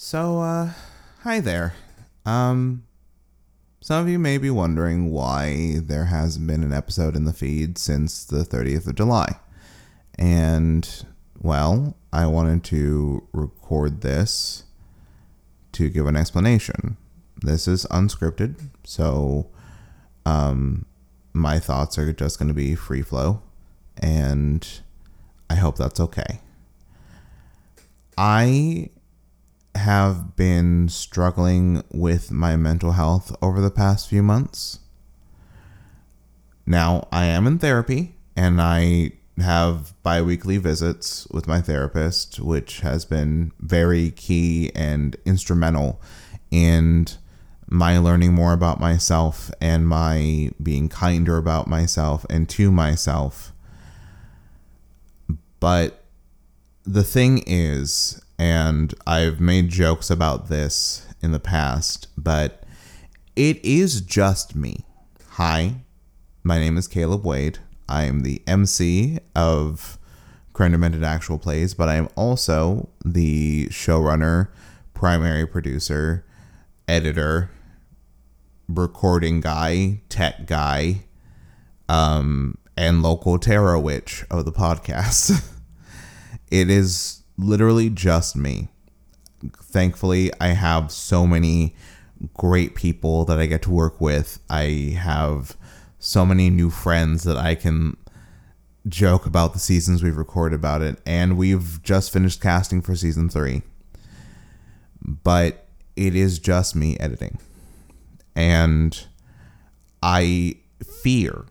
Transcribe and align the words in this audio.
So, 0.00 0.38
uh, 0.38 0.70
hi 1.22 1.40
there. 1.40 1.74
Um, 2.24 2.84
some 3.80 4.00
of 4.00 4.08
you 4.08 4.20
may 4.20 4.38
be 4.38 4.48
wondering 4.48 5.10
why 5.10 5.80
there 5.82 6.04
hasn't 6.04 6.46
been 6.46 6.62
an 6.62 6.72
episode 6.72 7.16
in 7.16 7.24
the 7.24 7.32
feed 7.32 7.78
since 7.78 8.24
the 8.24 8.44
30th 8.44 8.86
of 8.86 8.94
July. 8.94 9.40
And, 10.16 10.88
well, 11.40 11.96
I 12.12 12.26
wanted 12.26 12.62
to 12.66 13.26
record 13.32 14.02
this 14.02 14.62
to 15.72 15.88
give 15.88 16.06
an 16.06 16.14
explanation. 16.14 16.96
This 17.42 17.66
is 17.66 17.84
unscripted, 17.86 18.70
so 18.84 19.50
um, 20.24 20.86
my 21.32 21.58
thoughts 21.58 21.98
are 21.98 22.12
just 22.12 22.38
going 22.38 22.46
to 22.46 22.54
be 22.54 22.76
free 22.76 23.02
flow, 23.02 23.42
and 24.00 24.64
I 25.50 25.56
hope 25.56 25.76
that's 25.76 25.98
okay. 25.98 26.38
I 28.16 28.90
have 29.78 30.36
been 30.36 30.88
struggling 30.88 31.82
with 31.90 32.30
my 32.30 32.56
mental 32.56 32.92
health 32.92 33.34
over 33.40 33.60
the 33.60 33.70
past 33.70 34.08
few 34.08 34.22
months. 34.22 34.80
Now, 36.66 37.08
I 37.10 37.24
am 37.24 37.46
in 37.46 37.58
therapy 37.58 38.16
and 38.36 38.60
I 38.60 39.12
have 39.40 39.94
bi 40.02 40.20
weekly 40.20 40.58
visits 40.58 41.26
with 41.30 41.46
my 41.46 41.60
therapist, 41.60 42.40
which 42.40 42.80
has 42.80 43.04
been 43.04 43.52
very 43.60 44.10
key 44.10 44.70
and 44.74 45.16
instrumental 45.24 46.00
in 46.50 47.06
my 47.70 47.98
learning 47.98 48.34
more 48.34 48.52
about 48.52 48.80
myself 48.80 49.50
and 49.60 49.86
my 49.86 50.50
being 50.62 50.88
kinder 50.88 51.36
about 51.36 51.68
myself 51.68 52.24
and 52.30 52.48
to 52.48 52.70
myself. 52.70 53.52
But 55.60 56.04
the 56.84 57.04
thing 57.04 57.42
is, 57.46 58.22
and 58.38 58.94
I've 59.06 59.40
made 59.40 59.68
jokes 59.68 60.10
about 60.10 60.48
this 60.48 61.06
in 61.20 61.32
the 61.32 61.40
past, 61.40 62.06
but 62.16 62.62
it 63.34 63.62
is 63.64 64.00
just 64.00 64.54
me. 64.54 64.84
Hi, 65.30 65.76
my 66.44 66.58
name 66.58 66.76
is 66.76 66.86
Caleb 66.86 67.24
Wade. 67.24 67.58
I 67.88 68.04
am 68.04 68.20
the 68.20 68.42
MC 68.46 69.18
of 69.34 69.98
Crime 70.52 70.82
Actual 71.04 71.38
Plays, 71.38 71.74
but 71.74 71.88
I 71.88 71.96
am 71.96 72.08
also 72.14 72.88
the 73.04 73.66
showrunner, 73.68 74.48
primary 74.94 75.46
producer, 75.46 76.24
editor, 76.86 77.50
recording 78.68 79.40
guy, 79.40 80.00
tech 80.08 80.46
guy, 80.46 81.04
um, 81.88 82.56
and 82.76 83.02
local 83.02 83.38
tarot 83.38 83.80
witch 83.80 84.24
of 84.30 84.44
the 84.44 84.52
podcast. 84.52 85.44
it 86.50 86.70
is 86.70 87.17
literally 87.38 87.88
just 87.88 88.36
me. 88.36 88.68
Thankfully, 89.62 90.30
I 90.40 90.48
have 90.48 90.90
so 90.90 91.26
many 91.26 91.74
great 92.34 92.74
people 92.74 93.24
that 93.26 93.38
I 93.38 93.46
get 93.46 93.62
to 93.62 93.70
work 93.70 94.00
with. 94.00 94.40
I 94.50 94.96
have 95.00 95.56
so 96.00 96.26
many 96.26 96.50
new 96.50 96.70
friends 96.70 97.22
that 97.22 97.36
I 97.36 97.54
can 97.54 97.96
joke 98.88 99.26
about 99.26 99.52
the 99.52 99.58
seasons 99.58 100.02
we've 100.02 100.16
recorded 100.16 100.56
about 100.56 100.82
it. 100.82 101.00
And 101.06 101.38
we've 101.38 101.82
just 101.82 102.12
finished 102.12 102.40
casting 102.40 102.82
for 102.82 102.96
season 102.96 103.28
three. 103.28 103.62
But 105.00 105.66
it 105.94 106.16
is 106.16 106.38
just 106.38 106.74
me 106.74 106.98
editing. 106.98 107.38
And 108.34 109.06
I 110.02 110.56
fear, 111.02 111.44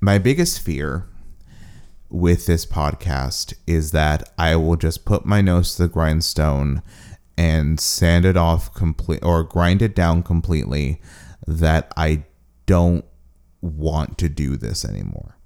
my 0.00 0.18
biggest 0.18 0.60
fear 0.60 1.06
with 2.08 2.46
this 2.46 2.64
podcast 2.64 3.54
is 3.66 3.90
that 3.92 4.32
I 4.38 4.56
will 4.56 4.76
just 4.76 5.04
put 5.04 5.26
my 5.26 5.40
nose 5.40 5.74
to 5.74 5.82
the 5.82 5.88
grindstone 5.88 6.82
and 7.36 7.78
sand 7.78 8.24
it 8.24 8.36
off 8.36 8.72
complete 8.74 9.22
or 9.22 9.42
grind 9.42 9.82
it 9.82 9.94
down 9.94 10.22
completely 10.22 11.00
that 11.46 11.92
I 11.96 12.24
don't 12.66 13.04
want 13.60 14.18
to 14.18 14.28
do 14.28 14.56
this 14.56 14.84
anymore. 14.84 15.36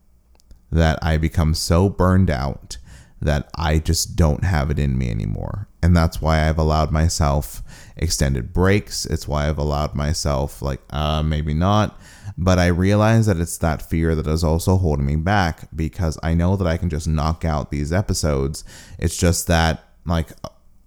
That 0.70 0.98
I 1.02 1.16
become 1.16 1.54
so 1.54 1.88
burned 1.88 2.30
out 2.30 2.78
that 3.22 3.50
I 3.54 3.78
just 3.78 4.16
don't 4.16 4.44
have 4.44 4.70
it 4.70 4.78
in 4.78 4.96
me 4.96 5.10
anymore. 5.10 5.68
And 5.82 5.96
that's 5.96 6.20
why 6.20 6.48
I've 6.48 6.58
allowed 6.58 6.90
myself 6.90 7.62
extended 7.96 8.52
breaks. 8.52 9.04
It's 9.06 9.28
why 9.28 9.48
I've 9.48 9.58
allowed 9.58 9.94
myself, 9.94 10.62
like, 10.62 10.80
uh, 10.90 11.22
maybe 11.22 11.54
not. 11.54 11.98
But 12.38 12.58
I 12.58 12.66
realize 12.66 13.26
that 13.26 13.38
it's 13.38 13.58
that 13.58 13.82
fear 13.82 14.14
that 14.14 14.26
is 14.26 14.42
also 14.42 14.78
holding 14.78 15.04
me 15.04 15.16
back 15.16 15.68
because 15.74 16.18
I 16.22 16.34
know 16.34 16.56
that 16.56 16.66
I 16.66 16.78
can 16.78 16.88
just 16.88 17.06
knock 17.06 17.44
out 17.44 17.70
these 17.70 17.92
episodes. 17.92 18.64
It's 18.98 19.16
just 19.16 19.46
that, 19.48 19.84
like, 20.06 20.30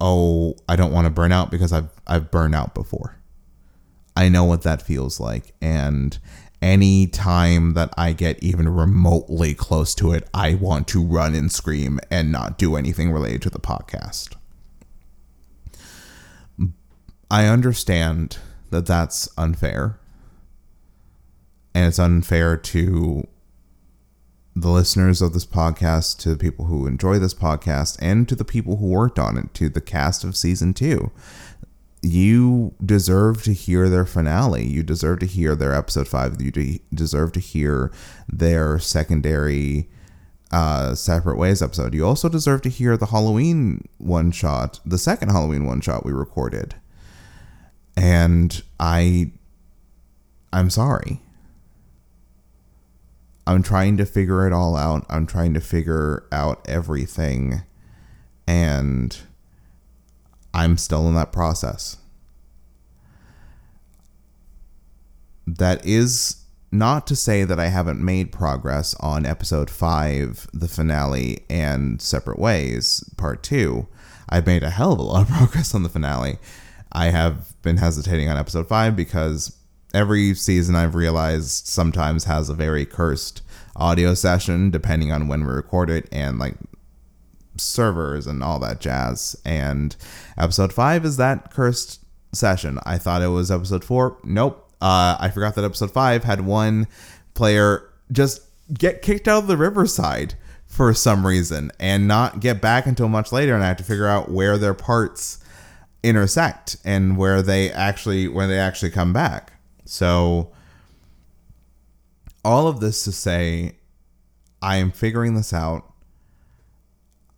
oh, 0.00 0.56
I 0.68 0.74
don't 0.74 0.92
want 0.92 1.06
to 1.06 1.10
burn 1.10 1.30
out 1.30 1.50
because 1.50 1.72
I've, 1.72 1.90
I've 2.06 2.30
burned 2.30 2.54
out 2.54 2.74
before. 2.74 3.16
I 4.16 4.28
know 4.28 4.44
what 4.44 4.62
that 4.62 4.82
feels 4.82 5.20
like. 5.20 5.54
And 5.60 6.18
any 6.64 7.06
time 7.06 7.74
that 7.74 7.92
I 7.94 8.14
get 8.14 8.42
even 8.42 8.70
remotely 8.70 9.52
close 9.52 9.94
to 9.96 10.12
it, 10.12 10.26
I 10.32 10.54
want 10.54 10.88
to 10.88 11.04
run 11.04 11.34
and 11.34 11.52
scream 11.52 12.00
and 12.10 12.32
not 12.32 12.56
do 12.56 12.74
anything 12.74 13.12
related 13.12 13.42
to 13.42 13.50
the 13.50 13.60
podcast. 13.60 14.34
I 17.30 17.44
understand 17.46 18.38
that 18.70 18.86
that's 18.86 19.28
unfair. 19.36 19.98
And 21.74 21.86
it's 21.86 21.98
unfair 21.98 22.56
to 22.56 23.26
the 24.56 24.70
listeners 24.70 25.20
of 25.20 25.34
this 25.34 25.44
podcast, 25.44 26.16
to 26.20 26.30
the 26.30 26.38
people 26.38 26.64
who 26.64 26.86
enjoy 26.86 27.18
this 27.18 27.34
podcast, 27.34 27.98
and 28.00 28.26
to 28.26 28.34
the 28.34 28.44
people 28.44 28.78
who 28.78 28.86
worked 28.86 29.18
on 29.18 29.36
it, 29.36 29.52
to 29.54 29.68
the 29.68 29.82
cast 29.82 30.24
of 30.24 30.34
season 30.34 30.72
two 30.72 31.10
you 32.04 32.74
deserve 32.84 33.42
to 33.44 33.52
hear 33.52 33.88
their 33.88 34.04
finale. 34.04 34.64
You 34.64 34.82
deserve 34.82 35.20
to 35.20 35.26
hear 35.26 35.54
their 35.54 35.74
episode 35.74 36.06
five. 36.06 36.40
You 36.40 36.50
de- 36.50 36.82
deserve 36.92 37.32
to 37.32 37.40
hear 37.40 37.90
their 38.28 38.78
secondary 38.78 39.88
uh, 40.52 40.94
separate 40.94 41.38
ways 41.38 41.62
episode. 41.62 41.94
You 41.94 42.06
also 42.06 42.28
deserve 42.28 42.62
to 42.62 42.68
hear 42.68 42.96
the 42.96 43.06
Halloween 43.06 43.88
one 43.98 44.30
shot, 44.30 44.80
the 44.84 44.98
second 44.98 45.30
Halloween 45.30 45.66
one 45.66 45.80
shot 45.80 46.04
we 46.04 46.12
recorded. 46.12 46.74
And 47.96 48.62
I, 48.78 49.32
I'm 50.52 50.70
sorry. 50.70 51.20
I'm 53.46 53.62
trying 53.62 53.96
to 53.96 54.06
figure 54.06 54.46
it 54.46 54.52
all 54.52 54.76
out. 54.76 55.04
I'm 55.08 55.26
trying 55.26 55.54
to 55.54 55.60
figure 55.60 56.24
out 56.30 56.64
everything. 56.68 57.62
And 58.46 59.16
I'm 60.54 60.78
still 60.78 61.08
in 61.08 61.14
that 61.16 61.32
process. 61.32 61.98
That 65.46 65.84
is 65.84 66.44
not 66.70 67.06
to 67.08 67.16
say 67.16 67.44
that 67.44 67.60
I 67.60 67.66
haven't 67.66 68.00
made 68.00 68.32
progress 68.32 68.94
on 69.00 69.26
episode 69.26 69.68
5, 69.68 70.48
the 70.52 70.68
finale, 70.68 71.44
and 71.50 72.00
Separate 72.00 72.38
Ways, 72.38 73.04
part 73.16 73.42
2. 73.42 73.86
I've 74.28 74.46
made 74.46 74.62
a 74.62 74.70
hell 74.70 74.92
of 74.92 74.98
a 75.00 75.02
lot 75.02 75.22
of 75.22 75.28
progress 75.36 75.74
on 75.74 75.82
the 75.82 75.88
finale. 75.88 76.38
I 76.92 77.06
have 77.06 77.60
been 77.62 77.76
hesitating 77.78 78.28
on 78.28 78.36
episode 78.36 78.68
5 78.68 78.94
because 78.94 79.56
every 79.92 80.34
season 80.34 80.76
I've 80.76 80.94
realized 80.94 81.66
sometimes 81.66 82.24
has 82.24 82.48
a 82.48 82.54
very 82.54 82.86
cursed 82.86 83.42
audio 83.76 84.14
session 84.14 84.70
depending 84.70 85.10
on 85.10 85.26
when 85.26 85.40
we 85.40 85.52
record 85.52 85.90
it 85.90 86.08
and 86.12 86.38
like 86.38 86.54
servers 87.56 88.26
and 88.26 88.42
all 88.42 88.58
that 88.60 88.80
jazz. 88.80 89.36
And 89.44 89.94
episode 90.36 90.72
five 90.72 91.04
is 91.04 91.16
that 91.16 91.52
cursed 91.52 92.04
session. 92.32 92.78
I 92.84 92.98
thought 92.98 93.22
it 93.22 93.28
was 93.28 93.50
episode 93.50 93.84
four. 93.84 94.18
Nope. 94.24 94.60
Uh, 94.80 95.16
I 95.18 95.30
forgot 95.30 95.54
that 95.54 95.64
episode 95.64 95.90
five 95.90 96.24
had 96.24 96.42
one 96.42 96.86
player 97.34 97.88
just 98.12 98.42
get 98.72 99.02
kicked 99.02 99.28
out 99.28 99.44
of 99.44 99.46
the 99.46 99.56
Riverside 99.56 100.34
for 100.66 100.92
some 100.92 101.26
reason 101.26 101.70
and 101.78 102.08
not 102.08 102.40
get 102.40 102.60
back 102.60 102.86
until 102.86 103.08
much 103.08 103.32
later. 103.32 103.54
And 103.54 103.62
I 103.62 103.68
have 103.68 103.76
to 103.78 103.84
figure 103.84 104.08
out 104.08 104.30
where 104.30 104.58
their 104.58 104.74
parts 104.74 105.38
intersect 106.02 106.76
and 106.84 107.16
where 107.16 107.40
they 107.40 107.70
actually 107.70 108.28
when 108.28 108.48
they 108.48 108.58
actually 108.58 108.90
come 108.90 109.12
back. 109.12 109.52
So 109.84 110.52
all 112.44 112.68
of 112.68 112.80
this 112.80 113.04
to 113.04 113.12
say 113.12 113.76
I 114.60 114.76
am 114.76 114.90
figuring 114.90 115.34
this 115.34 115.52
out. 115.52 115.90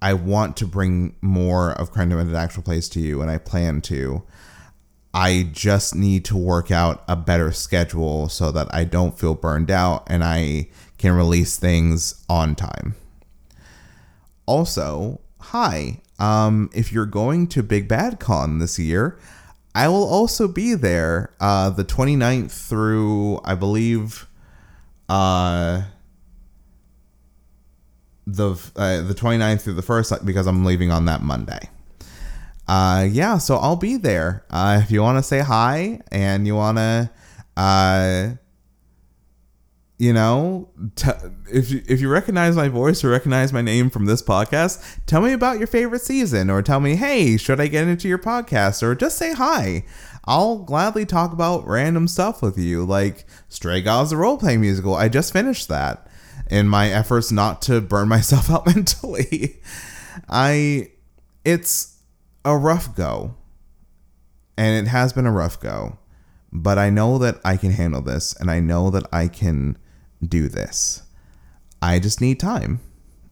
I 0.03 0.13
want 0.13 0.57
to 0.59 0.67
bring 0.67 1.17
more 1.21 1.73
of 1.73 1.91
Crime 1.91 2.11
Demented 2.11 2.35
Actual 2.35 2.63
Plays 2.63 2.89
to 2.91 3.01
you, 3.01 3.23
and 3.23 3.31
I 3.31 3.39
plan 3.39 3.81
to. 3.83 4.23
I 5.15 5.49
just 5.51 5.95
need 5.95 6.27
to 6.27 6.37
work 6.37 6.71
out 6.71 7.03
a 7.09 7.17
better 7.17 7.51
schedule 7.51 8.29
so 8.29 8.53
that 8.53 8.73
I 8.75 8.85
don't 8.85 9.19
feel 9.19 9.35
burned 9.35 9.71
out 9.71 10.05
and 10.09 10.23
I 10.23 10.69
can 10.99 11.13
release 11.13 11.57
things 11.57 12.23
on 12.29 12.55
time. 12.55 12.95
Also, 14.45 15.21
hi, 15.41 16.03
um, 16.19 16.69
if 16.75 16.93
you're 16.93 17.07
going 17.07 17.47
to 17.49 17.63
Big 17.63 17.89
Bad 17.89 18.21
Con 18.21 18.59
this 18.59 18.79
year, 18.79 19.19
I 19.75 19.89
will 19.89 20.07
also 20.07 20.49
be 20.49 20.75
there 20.75 21.31
uh, 21.41 21.71
the 21.71 21.85
29th 21.85 22.51
through, 22.51 23.41
I 23.45 23.55
believe, 23.55 24.27
uh, 25.09 25.83
the 28.27 28.51
uh, 28.77 29.03
the 29.03 29.15
29th 29.15 29.63
through 29.63 29.75
the 29.75 29.83
1st 29.83 30.25
because 30.25 30.47
I'm 30.47 30.65
leaving 30.65 30.91
on 30.91 31.05
that 31.05 31.23
Monday. 31.23 31.69
uh, 32.69 33.07
yeah, 33.09 33.39
so 33.39 33.57
I'll 33.57 33.77
be 33.77 33.97
there. 33.97 34.45
Uh, 34.51 34.81
if 34.83 34.91
you 34.91 35.03
want 35.03 35.19
to 35.19 35.23
say 35.23 35.41
hi 35.41 36.01
and 36.11 36.47
you 36.47 36.57
want 36.57 36.79
to, 36.79 37.11
uh, 37.57 38.31
you 39.99 40.13
know, 40.13 40.69
t- 40.97 41.09
if 41.51 41.71
you, 41.71 41.83
if 41.89 42.01
you 42.01 42.09
recognize 42.11 42.55
my 42.57 42.69
voice 42.69 43.03
or 43.03 43.11
recognize 43.11 43.53
my 43.53 43.63
name 43.63 43.89
from 43.89 44.05
this 44.07 44.21
podcast, 44.23 44.83
tell 45.07 45.23
me 45.23 45.33
about 45.33 45.59
your 45.59 45.67
favorite 45.69 46.03
season 46.03 46.51
or 46.51 46.61
tell 46.61 46.81
me, 46.81 46.97
hey, 46.97 47.37
should 47.39 47.61
I 47.61 47.69
get 47.69 47.89
into 47.89 48.09
your 48.09 48.19
podcast 48.19 48.83
or 48.83 48.95
just 48.95 49.17
say 49.17 49.33
hi. 49.33 49.85
I'll 50.25 50.59
gladly 50.59 51.07
talk 51.07 51.33
about 51.33 51.67
random 51.67 52.09
stuff 52.09 52.43
with 52.43 52.59
you, 52.59 52.85
like 52.85 53.25
Stray 53.49 53.81
Gods, 53.81 54.11
the 54.11 54.17
role 54.17 54.37
playing 54.37 54.61
musical. 54.61 54.95
I 54.97 55.09
just 55.09 55.33
finished 55.33 55.69
that 55.69 56.06
in 56.51 56.69
my 56.69 56.91
efforts 56.91 57.33
not 57.33 57.63
to 57.63 57.81
burn 57.81 58.09
myself 58.17 58.51
out 58.51 58.67
mentally. 58.67 59.61
I, 60.29 60.91
it's 61.45 61.99
a 62.45 62.57
rough 62.57 62.95
go. 62.95 63.35
And 64.59 64.87
it 64.87 64.91
has 64.91 65.13
been 65.13 65.27
a 65.27 65.33
rough 65.33 65.61
go. 65.61 65.99
But 66.53 66.79
I 66.79 66.89
know 66.89 67.19
that 67.19 67.41
I 67.45 67.57
can 67.57 67.73
handle 67.73 68.01
this 68.01 68.35
and 68.41 68.51
I 68.51 68.61
know 68.61 68.91
that 68.91 69.05
I 69.13 69.29
can 69.29 69.77
do 70.27 70.49
this. 70.49 71.03
I 71.83 71.99
just 71.99 72.21
need 72.21 72.41
time, 72.41 72.81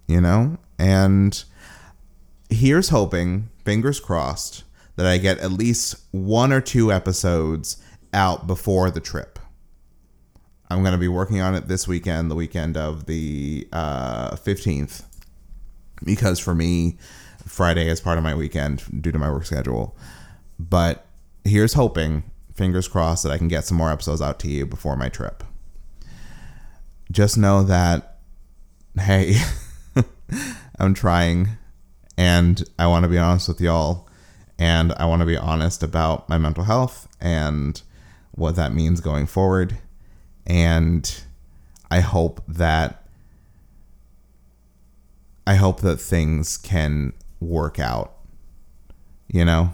you 0.06 0.20
know? 0.20 0.58
And 0.78 1.42
here's 2.50 2.90
hoping, 2.90 3.48
fingers 3.64 4.00
crossed, 4.00 4.64
that 4.96 5.06
I 5.06 5.18
get 5.18 5.38
at 5.38 5.52
least 5.52 5.96
one 6.10 6.52
or 6.52 6.60
two 6.60 6.92
episodes 6.92 7.82
out 8.12 8.46
before 8.46 8.90
the 8.90 9.00
trip. 9.00 9.38
I'm 10.70 10.80
going 10.80 10.92
to 10.92 10.98
be 10.98 11.08
working 11.08 11.40
on 11.40 11.54
it 11.54 11.68
this 11.68 11.86
weekend, 11.86 12.30
the 12.30 12.34
weekend 12.34 12.76
of 12.76 13.06
the 13.06 13.68
uh, 13.72 14.36
15th, 14.36 15.04
because 16.02 16.38
for 16.38 16.54
me, 16.54 16.96
Friday 17.46 17.88
is 17.88 18.00
part 18.00 18.18
of 18.18 18.24
my 18.24 18.34
weekend 18.34 19.02
due 19.02 19.12
to 19.12 19.18
my 19.18 19.30
work 19.30 19.44
schedule. 19.44 19.96
But 20.58 21.06
here's 21.44 21.74
hoping, 21.74 22.24
fingers 22.54 22.88
crossed, 22.88 23.22
that 23.24 23.32
I 23.32 23.38
can 23.38 23.48
get 23.48 23.64
some 23.64 23.76
more 23.76 23.90
episodes 23.90 24.22
out 24.22 24.38
to 24.40 24.48
you 24.48 24.66
before 24.66 24.96
my 24.96 25.08
trip. 25.08 25.44
Just 27.10 27.36
know 27.36 27.62
that, 27.64 28.18
hey, 28.98 29.36
I'm 30.78 30.94
trying 30.94 31.50
and 32.16 32.62
I 32.78 32.86
want 32.86 33.04
to 33.04 33.08
be 33.08 33.18
honest 33.18 33.48
with 33.48 33.60
y'all 33.60 34.08
and 34.58 34.92
I 34.94 35.06
want 35.06 35.20
to 35.20 35.26
be 35.26 35.36
honest 35.36 35.82
about 35.82 36.28
my 36.28 36.38
mental 36.38 36.64
health 36.64 37.08
and 37.20 37.80
what 38.32 38.56
that 38.56 38.72
means 38.72 39.00
going 39.00 39.26
forward. 39.26 39.78
And 40.46 41.22
I 41.90 42.00
hope 42.00 42.42
that 42.48 43.04
I 45.46 45.56
hope 45.56 45.80
that 45.82 45.98
things 45.98 46.56
can 46.56 47.12
work 47.40 47.78
out, 47.78 48.14
you 49.28 49.44
know? 49.44 49.72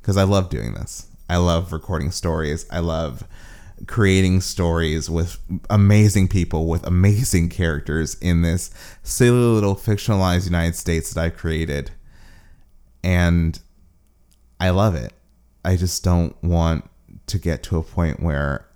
Because 0.00 0.16
I 0.16 0.24
love 0.24 0.48
doing 0.48 0.74
this. 0.74 1.08
I 1.28 1.36
love 1.36 1.72
recording 1.72 2.10
stories. 2.10 2.66
I 2.70 2.78
love 2.78 3.24
creating 3.86 4.40
stories 4.40 5.10
with 5.10 5.38
amazing 5.68 6.28
people, 6.28 6.66
with 6.66 6.86
amazing 6.86 7.48
characters 7.50 8.14
in 8.20 8.42
this 8.42 8.70
silly 9.02 9.38
little 9.38 9.74
fictionalized 9.74 10.46
United 10.46 10.76
States 10.76 11.12
that 11.12 11.22
I've 11.22 11.36
created. 11.36 11.90
And 13.02 13.58
I 14.60 14.70
love 14.70 14.94
it. 14.94 15.12
I 15.64 15.76
just 15.76 16.02
don't 16.04 16.40
want 16.42 16.88
to 17.26 17.38
get 17.38 17.62
to 17.64 17.78
a 17.78 17.82
point 17.82 18.20
where 18.20 18.66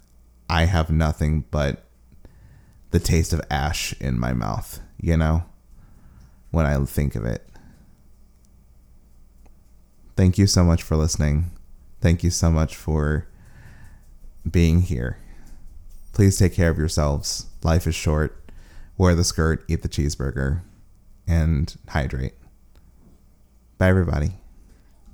I 0.48 0.64
have 0.64 0.90
nothing 0.90 1.44
but 1.50 1.84
the 2.90 2.98
taste 2.98 3.32
of 3.32 3.42
ash 3.50 3.92
in 4.00 4.18
my 4.18 4.32
mouth, 4.32 4.80
you 5.00 5.16
know, 5.16 5.44
when 6.50 6.66
I 6.66 6.82
think 6.84 7.14
of 7.14 7.24
it. 7.24 7.46
Thank 10.16 10.38
you 10.38 10.46
so 10.46 10.64
much 10.64 10.82
for 10.82 10.96
listening. 10.96 11.50
Thank 12.00 12.24
you 12.24 12.30
so 12.30 12.50
much 12.50 12.74
for 12.74 13.28
being 14.50 14.82
here. 14.82 15.18
Please 16.12 16.38
take 16.38 16.54
care 16.54 16.70
of 16.70 16.78
yourselves. 16.78 17.46
Life 17.62 17.86
is 17.86 17.94
short. 17.94 18.50
Wear 18.96 19.14
the 19.14 19.22
skirt, 19.22 19.64
eat 19.68 19.82
the 19.82 19.88
cheeseburger, 19.88 20.62
and 21.26 21.76
hydrate. 21.88 22.34
Bye, 23.76 23.88
everybody. 23.88 24.32